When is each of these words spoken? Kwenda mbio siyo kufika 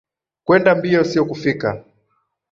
Kwenda 0.45 0.75
mbio 0.75 1.03
siyo 1.03 1.23
kufika 1.29 1.69